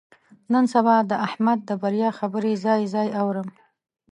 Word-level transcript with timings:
نن 0.51 0.65
سبا 0.73 0.95
د 1.09 1.11
احمد 1.27 1.59
د 1.65 1.71
بریا 1.81 2.09
خبرې 2.19 2.53
ځای 2.65 2.81
ځای 2.93 3.07
اورم. 3.21 3.47